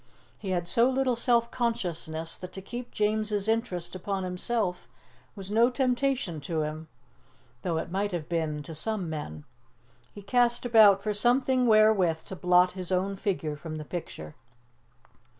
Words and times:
He 0.39 0.49
had 0.49 0.67
so 0.67 0.89
little 0.89 1.15
self 1.15 1.51
consciousness 1.51 2.35
that 2.35 2.51
to 2.53 2.61
keep 2.63 2.89
James's 2.89 3.47
interest 3.47 3.93
upon 3.93 4.23
himself 4.23 4.87
was 5.35 5.51
no 5.51 5.69
temptation 5.69 6.41
to 6.41 6.63
him, 6.63 6.87
though 7.61 7.77
it 7.77 7.91
might 7.91 8.11
have 8.11 8.27
been 8.27 8.63
to 8.63 8.73
some 8.73 9.11
men. 9.11 9.43
He 10.11 10.23
cast 10.23 10.65
about 10.65 11.03
for 11.03 11.13
something 11.13 11.67
wherewith 11.67 12.23
to 12.23 12.35
blot 12.35 12.71
his 12.71 12.91
own 12.91 13.15
figure 13.15 13.55
from 13.55 13.75
the 13.75 13.85
picture. 13.85 14.33